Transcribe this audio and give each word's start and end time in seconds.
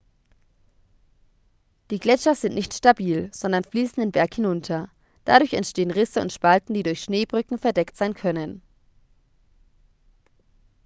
die 1.91 1.99
gletscher 1.99 2.33
sind 2.33 2.55
nicht 2.55 2.73
stabil 2.73 3.29
sondern 3.31 3.63
fließen 3.63 4.01
den 4.01 4.11
berg 4.11 4.33
hinunter 4.33 4.89
dadurch 5.25 5.53
entstehen 5.53 5.91
risse 5.91 6.21
und 6.21 6.33
spalten 6.33 6.73
die 6.73 6.81
durch 6.81 7.03
schneebrücken 7.03 7.59
verdeckt 7.59 7.95
sein 7.95 8.15
können 8.15 8.63